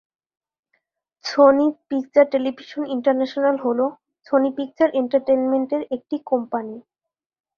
Sony 1.25 1.67
Picture 1.89 2.25
Television 2.33 2.83
International 2.95 3.55
হল 3.65 3.79
Sony 4.27 4.49
Picture 4.57 4.89
Entertainment 4.93 5.69
এর 5.75 5.83
একটি 5.95 6.15
কোম্পানী। 6.31 6.75